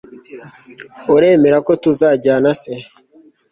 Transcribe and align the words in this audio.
uremera 1.15 1.57
ko 1.65 1.71
tuzajyana, 1.83 2.51
se 2.61 2.73